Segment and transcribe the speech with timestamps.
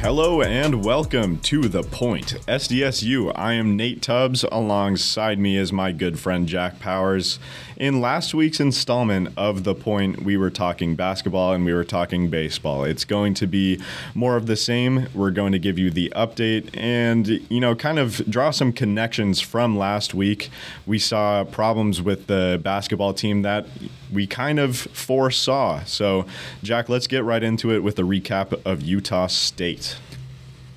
[0.00, 3.32] Hello and welcome to The Point, SDSU.
[3.36, 4.46] I am Nate Tubbs.
[4.50, 7.38] Alongside me is my good friend Jack Powers.
[7.80, 12.28] In last week's installment of The Point, we were talking basketball and we were talking
[12.28, 12.84] baseball.
[12.84, 13.80] It's going to be
[14.14, 15.08] more of the same.
[15.14, 19.40] We're going to give you the update and, you know, kind of draw some connections
[19.40, 20.50] from last week.
[20.84, 23.64] We saw problems with the basketball team that
[24.12, 25.82] we kind of foresaw.
[25.84, 26.26] So,
[26.62, 29.96] Jack, let's get right into it with a recap of Utah State.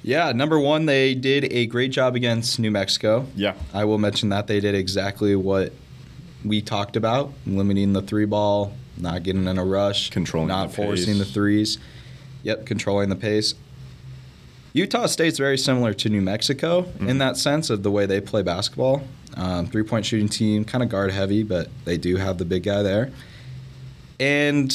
[0.04, 3.26] Yeah, number one, they did a great job against New Mexico.
[3.36, 3.56] Yeah.
[3.74, 5.74] I will mention that they did exactly what
[6.46, 10.76] we talked about limiting the three ball, not getting in a rush, Controlling not the
[10.76, 11.20] forcing pace.
[11.20, 11.78] the threes.
[12.44, 13.56] Yep, controlling the pace.
[14.74, 17.08] Utah State's very similar to New Mexico Mm-hmm.
[17.10, 19.04] in that sense of the way they play basketball.
[19.36, 22.64] Um, three point shooting team, kind of guard heavy, but they do have the big
[22.64, 23.12] guy there.
[24.20, 24.72] And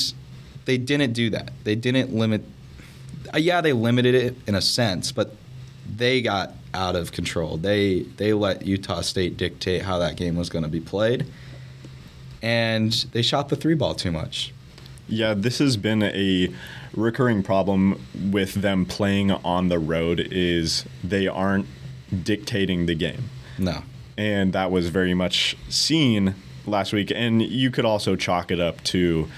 [0.65, 1.53] they didn't do that.
[1.65, 2.43] They didn't limit.
[3.33, 5.35] Uh, yeah, they limited it in a sense, but
[5.97, 7.57] they got out of control.
[7.57, 11.27] They they let Utah State dictate how that game was going to be played,
[12.43, 14.53] and they shot the three ball too much.
[15.09, 16.53] Yeah, this has been a
[16.95, 18.01] recurring problem
[18.31, 21.67] with them playing on the road is they aren't
[22.25, 23.25] dictating the game.
[23.59, 23.83] No,
[24.17, 26.35] And that was very much seen
[26.67, 29.29] last week and you could also chalk it up to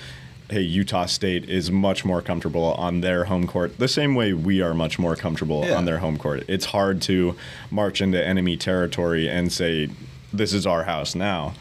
[0.51, 4.61] hey, Utah State is much more comfortable on their home court the same way we
[4.61, 5.77] are much more comfortable Yeah.
[5.77, 6.43] on their home court.
[6.49, 7.37] It's hard to
[7.71, 9.89] march into enemy territory and say
[10.33, 11.55] this is our house now.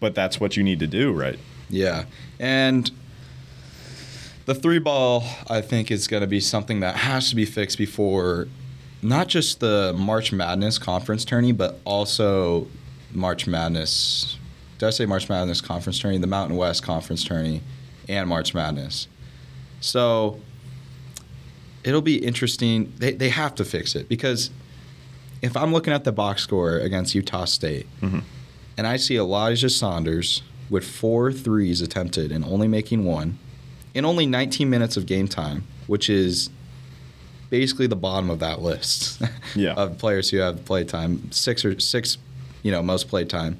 [0.00, 1.38] But that's what you need to do, right?
[1.68, 2.04] yeah,
[2.40, 2.90] and
[4.46, 7.78] the three ball I think is going to be something that has to be fixed
[7.78, 8.48] before
[9.02, 12.66] not just the March Madness conference tourney, but also
[13.12, 14.36] March Madness.
[14.78, 16.18] Did I say March Madness conference tourney?
[16.18, 17.62] The Mountain West conference tourney
[18.08, 19.06] and March Madness.
[19.80, 20.40] So
[21.84, 22.92] it'll be interesting.
[22.98, 24.50] They, they have to fix it because
[25.42, 28.22] if I'm looking at the box score against Utah State Mhm.
[28.80, 33.36] And I see Elijah Saunders with four threes attempted and only making one
[33.92, 36.48] in only 19 minutes of game time, which is
[37.50, 39.20] basically the bottom of that list
[39.54, 39.74] Yeah.
[39.74, 42.16] of players who have play time, six or six,
[42.62, 43.58] you know, most play time.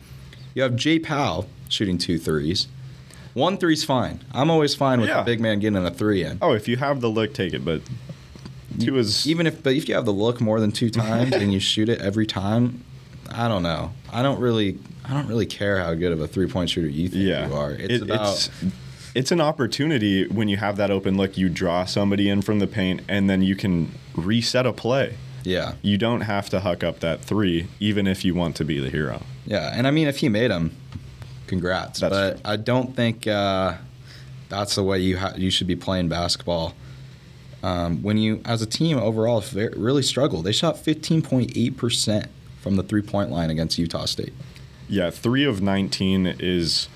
[0.54, 2.66] You have Jay Pal shooting two threes.
[3.34, 4.20] One three's fine.
[4.32, 5.18] I'm always fine with Yeah.
[5.18, 6.38] the big man getting a three in.
[6.40, 7.62] Oh, if you have the look, take it.
[7.62, 7.82] But
[8.78, 11.52] two is Even if, but if you have the look more than two times and
[11.52, 12.84] you shoot it every time,
[13.30, 13.92] I don't know.
[14.12, 17.08] I don't really, I don't really care how good of a three point shooter you
[17.08, 17.48] think yeah.
[17.48, 17.72] you are.
[17.72, 18.50] It's It- about it's
[19.14, 21.36] it's an opportunity when you have that open look.
[21.36, 25.16] You draw somebody in from the paint, and then you can reset a play.
[25.42, 28.78] yeah, You don't have to huck up that three, even if you want to be
[28.78, 29.22] the hero.
[29.46, 29.72] yeah.
[29.74, 30.76] And I mean, if he made them,
[31.48, 31.98] congrats.
[32.00, 33.74] That's- but I don't think uh,
[34.48, 36.74] that's the way you ha- you should be playing basketball.
[37.64, 40.40] Um, when you, as a team overall, really struggle.
[40.42, 42.26] They shot 15.8 percent
[42.60, 44.32] from the three point line against Utah State.
[44.88, 46.88] Yeah, three of nineteen is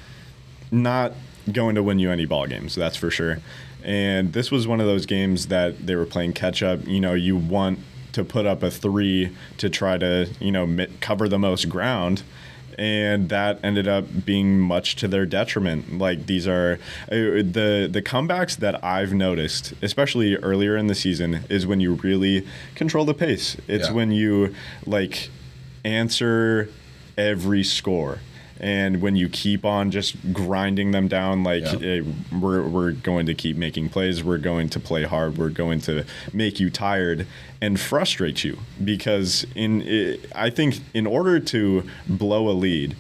[0.70, 1.12] not
[1.52, 2.74] going to win you any ball games.
[2.74, 3.38] That's for sure.
[3.82, 6.86] And this was one of those games that they were playing catch up.
[6.86, 7.78] You know, you want
[8.12, 12.22] to put up a three to try to you know cover the most ground.
[12.76, 15.96] And that ended up being much to their detriment.
[15.98, 21.44] Like these are uh, the the comebacks that I've noticed, especially earlier in the season,
[21.48, 23.56] is when you really control the pace.
[23.68, 23.94] It's Yeah.
[23.94, 24.54] when you
[24.86, 25.30] like
[25.84, 26.68] answer
[27.16, 28.18] every score.
[28.60, 31.78] And when you keep on just grinding them down, like Yeah.
[31.86, 32.02] eh,
[32.40, 36.04] we're, we're going to keep making plays, we're going to play hard, we're going to
[36.32, 37.26] make you tired
[37.60, 38.58] and frustrate you.
[38.82, 42.96] Because in eh, I think in order to blow a lead,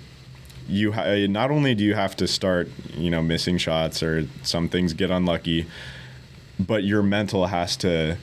[0.68, 4.26] you ha- eh, not only do you have to start, you know, missing shots or
[4.42, 5.66] some things get unlucky,
[6.58, 8.16] but your mental has to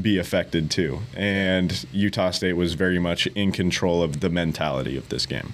[0.00, 1.00] be affected too.
[1.16, 5.52] And Utah State was very much in control of the mentality of this game.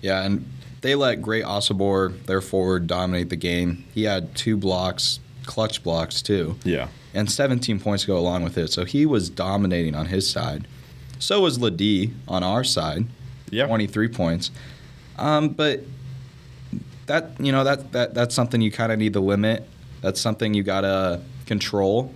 [0.00, 0.44] Yeah, and
[0.80, 3.84] they let Great Osobor, their forward, dominate the game.
[3.94, 6.88] He had two blocks, clutch blocks too, Yeah.
[7.14, 8.68] and 17 points go along with it.
[8.72, 10.66] So he was dominating on his side.
[11.18, 13.06] So was LeDee on our side,
[13.50, 13.66] Yeah.
[13.66, 14.50] 23 points.
[15.18, 15.84] Um, but
[17.06, 19.68] that you know that that that's something you kind of need to limit.
[20.00, 22.12] That's something you gotta control.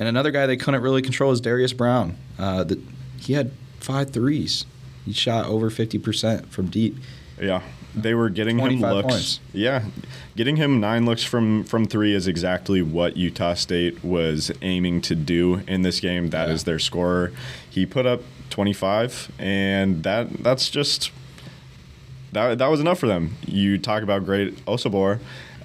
[0.00, 2.16] And another guy they couldn't really control is Darius Brown.
[2.38, 2.80] Uh, the,
[3.18, 4.64] he had five threes.
[5.04, 6.96] He shot over 50% from deep.
[7.38, 7.62] Yeah.
[7.94, 9.06] They were getting him looks.
[9.06, 9.40] points.
[9.52, 9.84] Yeah.
[10.36, 15.14] Getting him nine looks from from three is exactly what Utah State was aiming to
[15.14, 16.30] do in this game.
[16.30, 16.66] That is Yeah.
[16.66, 17.32] their scorer.
[17.68, 21.10] He put up 25 and that that's just
[22.32, 23.36] that, that was enough for them.
[23.44, 25.18] You talk about great Osobor.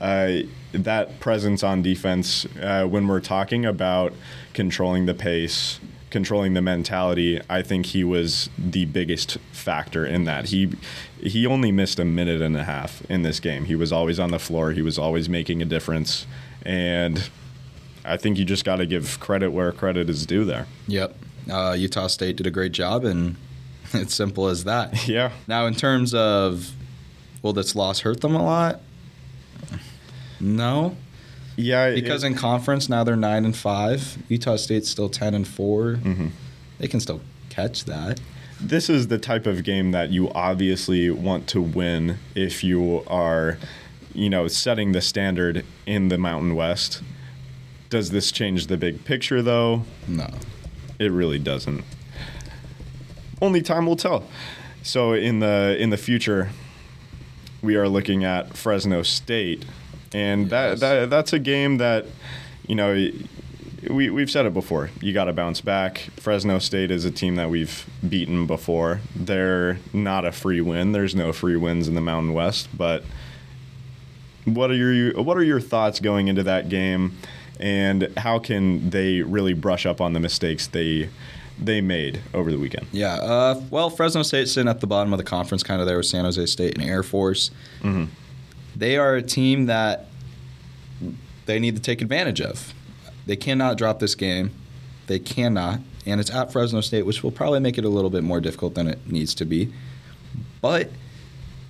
[0.06, 4.14] Uh, that presence on defense, uh, when we're talking about
[4.54, 5.80] controlling the pace,
[6.12, 10.50] controlling the mentality, I think he was the biggest factor in that.
[10.50, 10.74] He
[11.20, 13.66] he only missed a minute and a half in this game.
[13.66, 14.74] He was always on the floor.
[14.74, 16.28] He was always making a difference,
[16.62, 17.28] and
[18.04, 20.68] I think you just got to give credit where credit is due there.
[20.88, 21.16] Yep.
[21.50, 23.38] Uh, Utah State did a great job, and
[23.94, 25.08] it's simple as that.
[25.08, 25.32] Yeah.
[25.48, 26.76] Now, in terms of
[27.42, 28.82] will this loss hurt them a lot?
[30.46, 30.96] No,
[31.58, 34.18] Yeah, because it- in conference now they're nine and five.
[34.30, 36.30] Utah State's still ten and 4 Mhm.
[36.80, 38.20] They can still catch that.
[38.62, 43.58] this is the type of game that you obviously want to win if you are,
[44.14, 47.02] you know, setting the standard in the Mountain West.
[47.90, 49.84] Does this change the big picture though?
[50.08, 50.30] No.
[51.00, 51.84] It really doesn't.
[53.42, 54.24] Only time will tell.
[54.84, 56.50] So in the in the future,
[57.62, 59.66] we are looking at Fresno State,
[60.16, 60.80] and that, Yes.
[60.80, 62.06] that that's a game that,
[62.68, 63.10] you know,
[63.90, 64.90] we we've said it before.
[65.02, 66.10] You got to bounce back.
[66.18, 69.02] Fresno State is a team that we've beaten before.
[69.16, 70.92] They're not a free win.
[70.92, 73.04] There's no free wins in the Mountain West, but
[74.46, 77.18] what are your what are your thoughts going into that game,
[77.60, 81.10] and how can they really brush up on the mistakes they
[81.60, 82.86] they made over the weekend?
[82.92, 83.14] Yeah.
[83.16, 86.06] Uh, well, Fresno State's sitting at the bottom of the conference, kind of there with
[86.06, 87.50] San Jose State and Air Force.
[87.84, 88.08] Mhm.
[88.76, 90.08] They are a team that
[91.46, 92.74] they need to take advantage of.
[93.26, 94.52] They cannot drop this game.
[95.08, 95.80] They cannot.
[96.06, 98.76] And it's at Fresno State, which will probably make it a little bit more difficult
[98.76, 99.74] than it needs to be.
[100.62, 100.90] But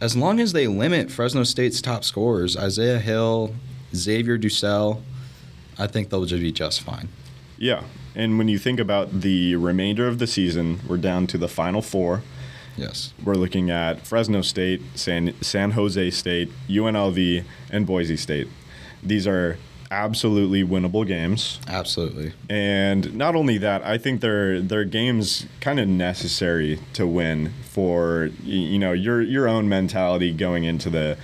[0.02, 3.56] as long as they limit Fresno State's top scorers, Isaiah Hill,
[3.94, 5.02] Xavier DuSell,
[5.78, 7.10] I think they'll just be just fine.
[7.58, 11.48] Yeah, and when you think about the remainder of the season, we're down to the
[11.48, 12.24] final four.
[12.78, 13.14] Yes.
[13.24, 18.48] We're looking at Fresno State, San San Jose State, UNLV, and Boise State.
[19.04, 19.58] These are
[19.92, 21.60] absolutely winnable games.
[21.68, 22.34] Absolutely.
[22.50, 28.30] And not only that, I think they're they're games kind of necessary to win for
[28.44, 31.18] you know your your own mentality going into the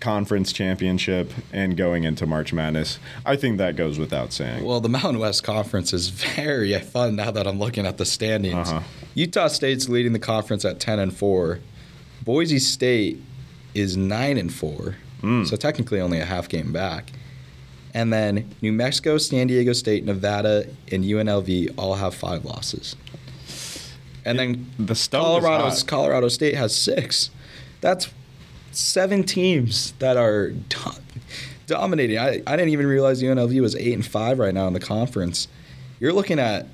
[0.00, 2.98] conference championship and going into March Madness.
[3.24, 4.62] I think that goes without saying.
[4.62, 8.68] Well, the Mountain West Conference is very fun now that I'm looking at the standings.
[8.68, 8.82] Uh-huh.
[9.14, 11.60] Utah State's leading the conference at 10 and 4.
[12.22, 13.20] Boise State
[13.74, 14.96] is 9 and 4.
[15.22, 15.46] Mm.
[15.46, 17.12] So technically only a half game back.
[17.92, 22.96] And then New Mexico, San Diego State, Nevada, and UNLV all have 5 losses.
[24.24, 25.74] And then the Colorado.
[25.86, 27.30] Colorado State has 6.
[27.80, 28.08] That's
[28.72, 30.78] seven teams that are do-
[31.66, 32.18] dominating.
[32.18, 35.48] I, I didn't even realize UNLV was eight and five right now in the conference.
[36.00, 36.66] You're looking at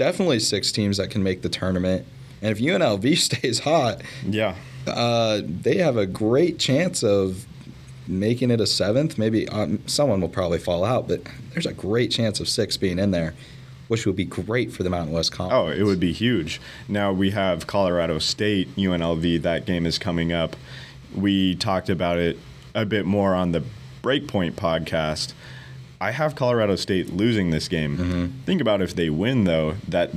[0.00, 2.06] definitely six teams that can make the tournament.
[2.40, 4.54] And if UNLV stays hot, Yeah.
[4.86, 7.44] uh, they have a great chance of
[8.08, 9.18] making it a seventh.
[9.18, 11.20] Maybe um, someone will probably fall out, but
[11.52, 13.34] there's a great chance of six being in there,
[13.88, 15.52] which would be great for the Mountain West Conference.
[15.54, 16.62] Oh, it would be huge.
[16.88, 19.42] Now we have Colorado State, UNLV.
[19.42, 20.56] That game is coming up.
[21.14, 22.38] We talked about it
[22.74, 23.62] a bit more on the
[24.02, 25.34] Breakpoint podcast.
[26.00, 27.98] I have Colorado State losing this game.
[27.98, 28.30] Mhm.
[28.46, 29.74] Think about if they win, though.
[29.88, 30.10] That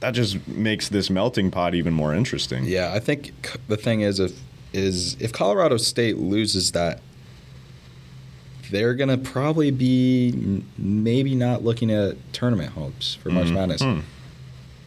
[0.00, 2.64] that just makes this melting pot even more interesting.
[2.64, 3.32] Yeah, I think
[3.68, 4.32] the thing is if
[4.72, 7.00] is if Colorado State loses that,
[8.70, 13.54] they're gonna probably be maybe not looking at tournament hopes for March Mhm.
[13.54, 13.98] Madness, Hmm.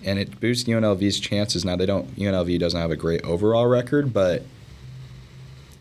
[0.04, 1.64] and it boosts UNLV's chances.
[1.66, 4.46] Now they don't UNLV doesn't have a great overall record, but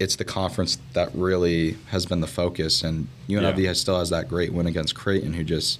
[0.03, 3.69] it's the conference that really has been the focus, and UNLV Yeah.
[3.69, 5.79] has, still has that great win against Creighton, who just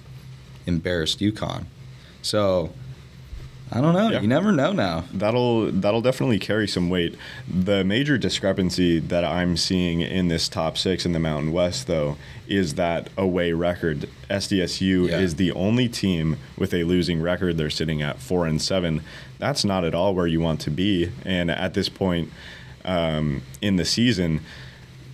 [0.65, 1.65] embarrassed UConn.
[2.21, 2.71] So
[3.71, 4.09] I don't know.
[4.11, 4.21] Yeah.
[4.21, 5.05] You never know now.
[5.13, 7.15] That'll that'll definitely carry some weight.
[7.49, 12.17] The major discrepancy that I'm seeing in this top six in the Mountain West, though,
[12.47, 14.07] is that away record.
[14.29, 15.19] SDSU Yeah.
[15.19, 17.57] is the only team with a losing record.
[17.57, 19.01] They're sitting at four and seven.
[19.39, 21.09] That's not at all where you want to be.
[21.25, 22.31] And at this point
[22.85, 24.41] um, in the season,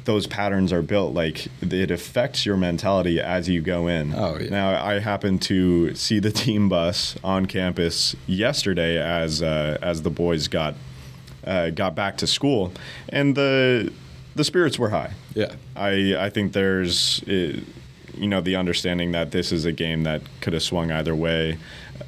[0.06, 4.14] those patterns are built like it affects your mentality as you go in.
[4.14, 4.50] Oh, yeah.
[4.50, 10.10] Now I happened to see the team bus on campus yesterday as uh, as the
[10.10, 10.76] boys got
[11.46, 12.72] uh, got back to school,
[13.10, 13.92] and the
[14.36, 15.14] the spirits were high.
[15.36, 15.56] Yeah.
[15.76, 17.60] I I think there's uh,
[18.14, 21.58] you know the understanding that this is a game that could have swung either way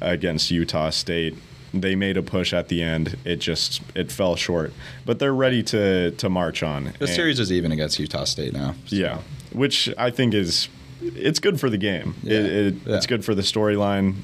[0.00, 1.34] against Utah State.
[1.74, 3.16] They made a push at the end.
[3.24, 4.72] It just it fell short,
[5.06, 6.92] but they're ready to to march on.
[6.98, 8.74] The series is even against Utah State now.
[8.86, 9.18] so- yeah,
[9.52, 10.68] which I think is
[11.00, 12.14] it's good for the game.
[12.22, 12.96] Yeah, It, it, yeah.
[12.96, 14.16] It's good for the storyline.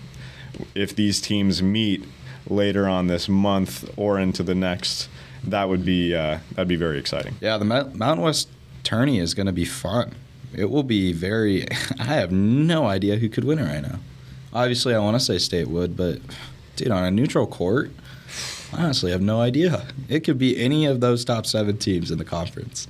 [0.74, 2.04] If these teams meet
[2.48, 5.08] later on this month or into the next,
[5.44, 7.36] that would be uh, that'd be very exciting.
[7.40, 8.48] Yeah, the Mountain West
[8.84, 10.14] tourney is going to be fun.
[10.54, 11.66] It will be very.
[11.98, 13.98] I have no idea who could win it right now.
[14.52, 16.20] Obviously, I want to say State would, but
[16.78, 17.90] dude, on a neutral court,
[18.72, 19.86] I honestly have no idea.
[20.08, 22.86] It could be any of those top seven teams in the conference.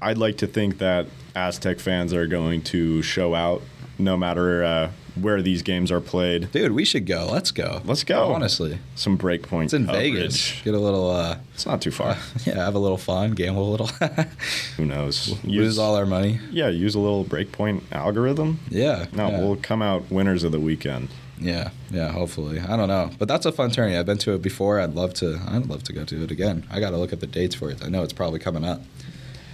[0.00, 3.62] I'd like to think that Aztec fans are going to show out
[3.98, 4.90] no matter uh,
[5.20, 6.52] where these games are played.
[6.52, 7.28] Dude, we should go.
[7.30, 7.80] Let's go.
[7.84, 8.32] Let's go.
[8.32, 9.64] Honestly, Some break breakpoint.
[9.64, 10.12] it's in coverage.
[10.12, 10.62] Vegas.
[10.62, 12.16] Get a little, uh, It's not too far.
[12.46, 13.86] yeah, have a little fun, gamble a little,
[14.76, 15.42] Who knows?
[15.44, 16.40] lose all our money.
[16.50, 18.60] Yeah, use a little breakpoint algorithm.
[18.70, 19.06] Yeah.
[19.12, 19.40] No, yeah.
[19.40, 21.08] we'll come out winners of the weekend.
[21.38, 22.60] Yeah, yeah, hopefully.
[22.60, 23.96] I don't know, but that's a fun tourney.
[23.96, 24.80] I've been to it before.
[24.80, 25.38] I'd love to.
[25.48, 26.66] I'd love to go to it again.
[26.70, 27.84] I got to look at the dates for it.
[27.84, 28.80] I know it's probably coming up.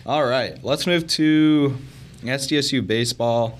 [0.07, 1.77] All right, let's move to
[2.23, 3.59] SDSU baseball.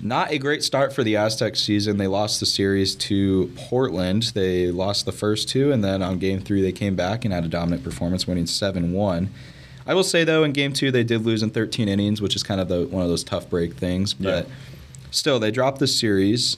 [0.00, 1.96] Not a great start for the Aztec season.
[1.96, 4.32] They lost the series to Portland.
[4.34, 7.44] They lost the first two, and then on game three they came back and had
[7.44, 9.30] a dominant performance, winning seven one.
[9.86, 12.42] I will say though, in game two they did lose in 13 innings, which is
[12.44, 14.14] kind of the, one of those tough break things.
[14.14, 14.54] But Yeah.
[15.10, 16.56] still, they dropped the series.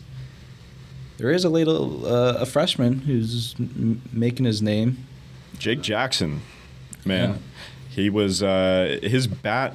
[1.19, 5.07] There is a little uh, a freshman who's m- making his name.
[5.59, 6.41] Jake Jackson,
[7.05, 7.41] man,
[7.89, 9.75] he was uh, his bat.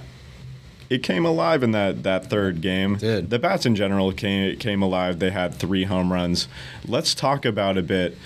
[0.89, 2.95] It came alive in that, that third game.
[2.95, 3.29] did.
[3.29, 5.19] The bats in general came came alive.
[5.19, 6.47] They had three home runs.
[6.85, 8.17] Let's talk about a bit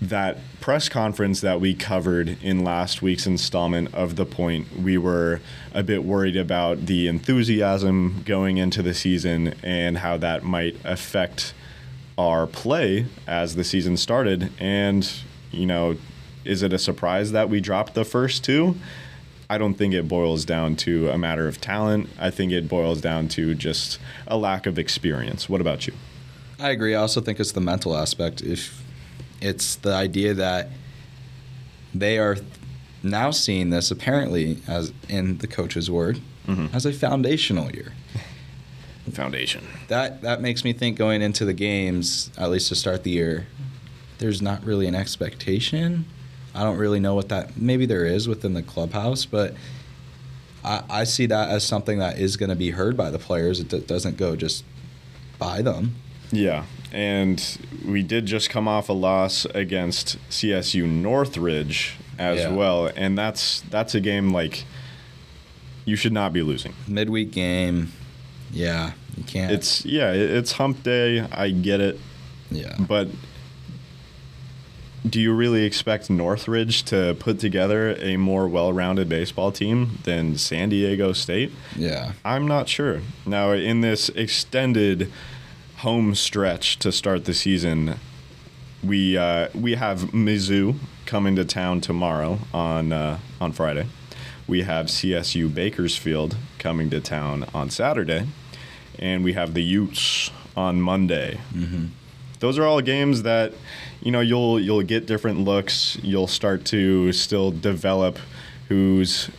[0.00, 4.80] that press conference that we covered in last week's installment of the point.
[4.80, 5.40] We were
[5.72, 11.54] a bit worried about the enthusiasm going into the season and how that might affect
[12.16, 14.50] our play as the season started.
[14.58, 15.10] And,
[15.50, 15.96] you know,
[16.44, 18.76] is it a surprise that we dropped the first two?
[19.50, 22.08] I don't think it boils down to a matter of talent.
[22.18, 25.48] I think it boils down to just a lack of experience.
[25.48, 25.92] What about you?
[26.58, 26.94] I agree.
[26.94, 28.40] I also think it's the mental aspect.
[28.42, 28.82] If
[29.40, 30.70] it's the idea that
[31.94, 32.36] they are
[33.02, 36.74] now seeing this apparently as in the coach's word Mhm.
[36.74, 37.92] as a foundational year.
[39.12, 39.66] Foundation.
[39.88, 43.46] That that makes me think going into the games, at least to start the year,
[44.18, 46.06] there's not really an expectation.
[46.54, 49.54] I don't really know what that maybe there is within the clubhouse, but
[50.64, 53.60] I, I see that as something that is going to be heard by the players.
[53.60, 54.64] It d- doesn't go just
[55.38, 55.96] by them.
[56.32, 62.52] Yeah, and we did just come off a loss against CSU Northridge as Yeah.
[62.54, 64.64] well, and that's that's a game like
[65.84, 66.72] you should not be losing.
[66.88, 67.92] Midweek game,
[68.50, 69.52] yeah, you can't.
[69.52, 71.20] It's yeah, it's hump day.
[71.20, 71.98] I get it,
[72.50, 72.76] yeah.
[72.78, 73.08] but
[75.08, 80.70] do you really expect Northridge to put together a more well-rounded baseball team than San
[80.70, 81.52] Diego State?
[81.76, 82.12] Yeah.
[82.24, 83.02] I'm not sure.
[83.26, 85.12] Now, in this extended
[85.78, 87.96] home stretch to start the season,
[88.82, 93.86] we uh, we have Mizzou coming to town tomorrow on uh, on Friday.
[94.46, 98.26] We have CSU Bakersfield coming to town on Saturday,
[98.98, 101.40] and we have the Utes on Monday.
[101.52, 101.86] Mm-hmm.
[102.40, 103.54] Those are all games that
[104.02, 105.96] you know you'll you'll get different looks.
[106.02, 108.18] You'll start to still develop
[108.68, 109.30] who's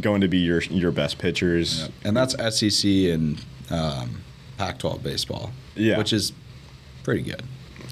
[0.00, 1.88] going to be your your best pitchers.
[2.04, 4.22] And that's SEC and um,
[4.56, 5.50] Pac-12 baseball.
[5.74, 5.98] Yeah.
[5.98, 6.32] Which is
[7.02, 7.42] pretty good,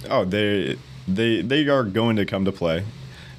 [0.09, 2.85] Oh, they they they are going to come to play.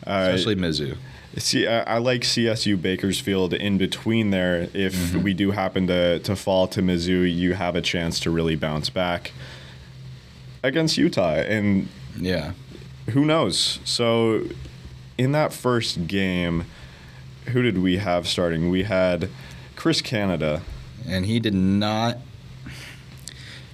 [0.06, 0.98] Uh, especially Mizzou.
[1.38, 4.70] See, I, I like CSU Bakersfield in between there.
[4.74, 5.22] If Mm-hmm.
[5.24, 8.89] we do happen to to fall to Mizzou, you have a chance to really bounce
[8.89, 9.32] back
[10.63, 11.88] against Utah, and
[12.20, 12.53] Yeah.
[13.12, 13.79] who knows?
[13.86, 14.44] So,
[15.17, 16.65] in that first game,
[17.48, 18.70] who did we have starting?
[18.70, 19.29] We had
[19.75, 20.62] Chris Canada.
[21.08, 22.17] and he did not.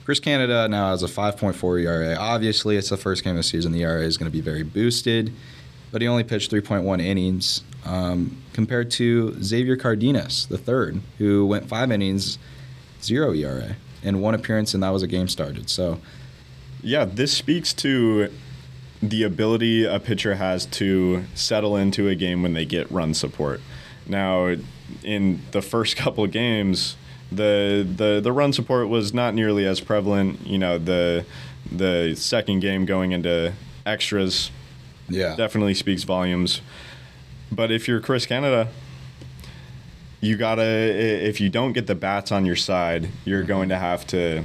[0.05, 2.15] Chris Canada now has a 5.4 ERA.
[2.15, 3.71] Obviously, it's the first game of the season.
[3.71, 5.33] The ERA is going to be very boosted,
[5.93, 11.69] but he only pitched 3.1 innings um, compared to Xavier Cardenas, the third, who went
[11.69, 12.39] five innings,
[13.01, 15.69] zero ERA, and one appearance, and that was a game started.
[15.69, 15.99] So,
[16.81, 18.29] Yeah, this speaks to
[19.03, 23.61] the ability a pitcher has to settle into a game when they get run support.
[24.07, 24.55] Now,
[25.03, 26.97] in the first couple games,
[27.31, 30.45] the the the run support was not nearly as prevalent.
[30.47, 31.25] You know, the
[31.71, 33.53] the second game going into
[33.85, 34.49] extras
[35.09, 36.61] yeah, definitely speaks volumes.
[37.51, 38.69] But if you're Chris Canada,
[40.21, 43.47] you gotta if you don't get the bats on your side, you're mm-hmm.
[43.47, 44.43] going to have to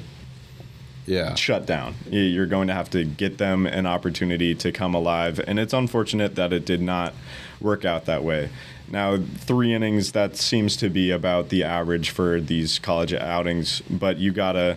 [1.06, 1.94] yeah, shut down.
[2.10, 6.34] You're going to have to get them an opportunity to come alive, and it's unfortunate
[6.34, 7.14] that it did not
[7.60, 8.50] work out that way.
[8.90, 14.18] Now, three innings that seems to be about the average for these college outings, but
[14.18, 14.76] you gotta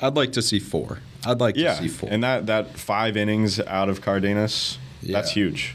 [0.00, 0.98] I'd like to see four.
[1.24, 2.08] I'd like yeah, to see four.
[2.10, 5.74] and that that five innings out of Cardenas, that's huge.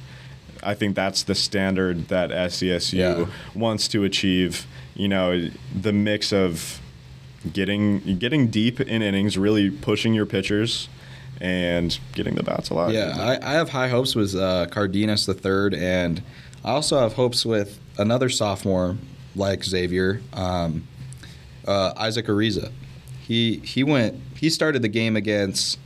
[0.64, 3.26] I think that's the standard that SDSU Yeah.
[3.54, 4.66] wants to achieve.
[4.96, 6.80] You know, the mix of
[7.54, 10.90] getting getting deep in innings, really pushing your pitchers,
[11.40, 12.94] and getting the bats a lot.
[12.94, 16.22] Yeah, I, I have high hopes with uh, Cardenas the third, and
[16.66, 18.98] I also have hopes with another sophomore
[19.36, 20.88] like Xavier, um,
[21.68, 22.72] uh, Isaac Ariza.
[23.22, 24.16] He he went.
[24.36, 25.78] He started the game against,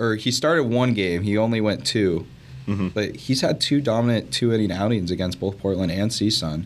[0.00, 1.22] or he started one game.
[1.22, 2.26] He only went 2
[2.66, 2.92] Mhm.
[2.94, 6.64] but he's had two dominant two inning outings against both Portland and CSUN.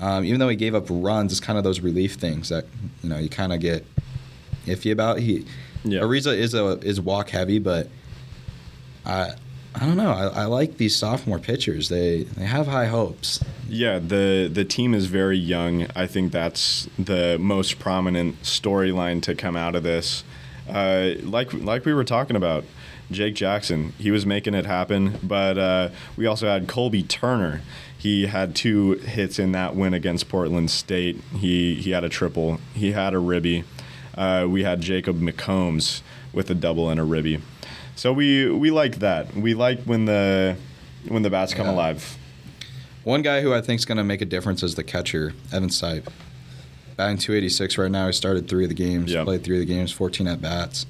[0.00, 2.64] Um, even though he gave up runs, it's kind of those relief things that
[3.02, 3.84] you know you kind of get
[4.66, 5.20] iffy about.
[5.20, 5.44] He
[5.84, 6.00] Yeah.
[6.00, 7.88] Ariza is a is walk heavy, but
[9.04, 9.30] I
[9.74, 10.10] I don't know.
[10.12, 11.88] I, I like these sophomore pitchers.
[11.88, 13.40] They they have high hopes.
[13.68, 15.86] Yeah, the the team is very young.
[15.96, 20.24] I think that's the most prominent storyline to come out of this.
[20.68, 22.64] Uh, like like we were talking about,
[23.10, 25.18] Jake Jackson, he was making it happen.
[25.22, 27.60] But uh, we also had Colby Turner.
[27.98, 31.20] He had two hits in that win against Portland State.
[31.36, 32.58] He he had a triple.
[32.74, 33.64] He had a ribby.
[34.16, 36.02] Uh, we had Jacob McCombs
[36.32, 37.40] with a double and a ribby.
[37.94, 39.34] So we we like that.
[39.36, 40.56] We like when the
[41.08, 41.72] when the bats come Yeah.
[41.74, 42.16] alive.
[43.04, 45.70] One guy who I think is going to make a difference is the catcher, Evan
[45.70, 46.06] Sipe.
[47.02, 48.06] Batting 286 right now.
[48.06, 49.12] He started three of the games.
[49.12, 49.24] Yep.
[49.24, 49.90] Played three of the games.
[49.90, 50.86] 14 at bats.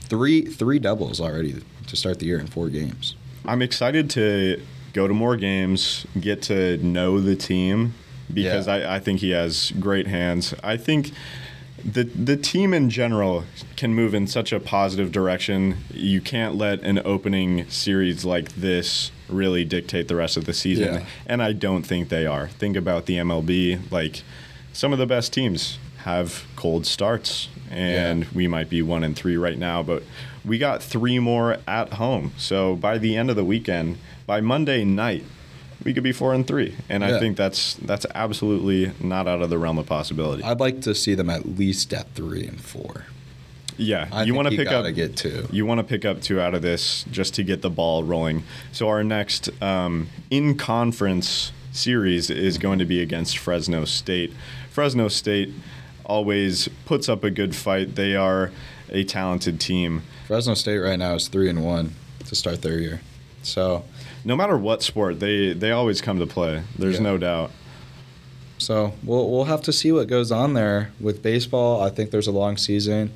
[0.00, 3.14] Three three doubles already to start the year in four games.
[3.46, 4.60] I'm excited to
[4.92, 7.94] go to more games, get to know the team
[8.32, 8.74] because Yeah.
[8.74, 10.54] I, I think he has great hands.
[10.64, 11.12] I think
[11.84, 13.44] the the team in general
[13.76, 15.76] can move in such a positive direction.
[15.92, 20.94] You can't let an opening series like this really dictate the rest of the season.
[20.94, 21.06] Yeah.
[21.26, 22.48] And I don't think they are.
[22.48, 24.22] Think about the MLB, like
[24.74, 28.28] some of the best teams have cold starts and Yeah.
[28.34, 30.02] we might be 1 and 3 right now, but
[30.44, 32.32] we got 3 more at home.
[32.36, 35.24] So by the end of the weekend, by Monday night,
[35.82, 36.74] we could be 4 and 3.
[36.88, 40.42] And I think that's that's absolutely not out of the realm of possibility.
[40.42, 43.06] I'd like to see them at least at three and four.
[43.76, 45.48] yeah, I you want to pick up get two.
[45.50, 48.44] You want to pick up two out of this just to get the ball rolling.
[48.72, 54.32] So our next um, in conference series is going to be against Fresno State.
[54.74, 55.50] Fresno State
[56.04, 57.94] always puts up a good fight.
[57.94, 58.50] They are
[58.90, 60.02] a talented team.
[60.26, 61.92] Fresno State right now is three and one
[62.26, 63.00] to start their year.
[63.44, 63.84] So
[64.24, 66.62] No matter what sport, they they always come to play.
[66.76, 67.02] There's Yeah.
[67.04, 67.52] no doubt.
[68.58, 71.80] So we'll we'll have to see what goes on there with baseball.
[71.80, 73.12] I think there's a long season.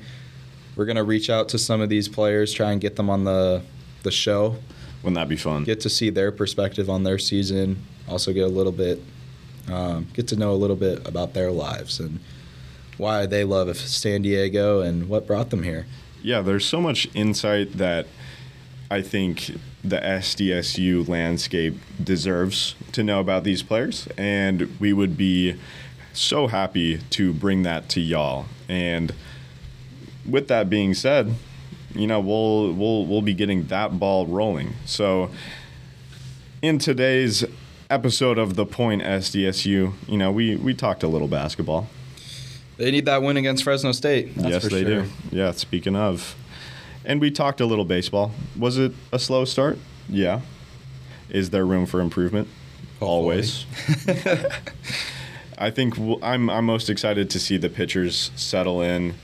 [0.77, 3.63] We're gonna reach out to some of these players, try and get them on the
[4.03, 4.55] the show,
[5.03, 5.65] Wouldn't that be fun?
[5.65, 7.83] get to see their perspective on their season.
[8.07, 9.01] Also get a little bit,
[9.67, 12.19] um, get to know a little bit about their lives and
[12.97, 15.85] why they love San Diego and what brought them here.
[16.21, 18.07] yeah, there's so much insight that
[18.91, 19.51] I think
[19.83, 25.55] the SDSU landscape deserves to know about these players, and we would be
[26.11, 28.45] so happy to bring that to y'all.
[28.67, 29.13] And
[30.27, 31.35] with that being said,
[31.95, 34.73] you know we'll we'll we'll be getting that ball rolling.
[34.85, 35.31] So
[36.61, 37.45] in today's
[37.89, 41.87] episode of the Point SDSU, you know we we talked a little basketball.
[42.77, 44.35] They need that win against Fresno State.
[44.35, 45.01] That's yes, for they sure.
[45.01, 45.09] do.
[45.31, 46.35] Yeah, speaking of.
[47.03, 48.31] And we talked a little baseball.
[48.57, 49.77] Was it a slow start?
[50.07, 50.41] Yeah.
[51.29, 52.47] Is there room for improvement?
[53.01, 53.65] Always.
[55.57, 59.15] I think I'm, I'm most excited to see the pitchers settle in.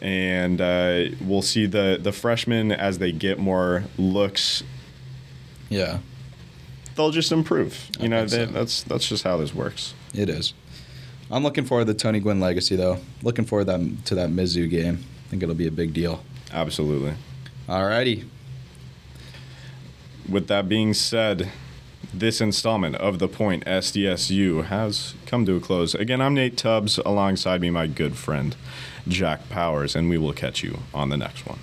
[0.00, 4.62] And uh, we'll see the, the freshmen as they get more looks.
[5.68, 5.98] Yeah,
[6.94, 7.90] They'll just improve.
[7.98, 8.46] You I know, they, so.
[8.46, 9.94] that's that's just how this works.
[10.14, 10.54] it is.
[11.30, 12.98] I'm looking forward to the Tony Gwynn legacy, though.
[13.22, 15.04] Looking forward to that, to that Mizzou game.
[15.26, 16.22] I think it'll be a big deal.
[16.52, 17.14] Absolutely.
[17.66, 18.26] Alrighty.
[20.28, 21.50] With that being said,
[22.12, 25.94] this installment of The Point SDSU has come to a close.
[25.94, 26.98] Again, I'm Nate Tubbs.
[26.98, 28.54] Alongside me, my good friend,
[29.08, 31.58] Jack Powers, and we will catch you on the next one.